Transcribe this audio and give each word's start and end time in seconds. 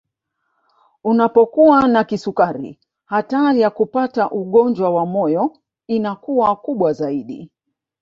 Unapokuwa 1.03 1.87
na 1.87 2.03
kisukari 2.03 2.79
hatari 3.05 3.61
ya 3.61 3.69
kupata 3.69 4.29
ugonjwa 4.31 4.89
wa 4.89 5.05
moyo 5.05 5.57
inakuwa 5.87 6.55
kubwa 6.55 6.93
zaidi 6.93 7.51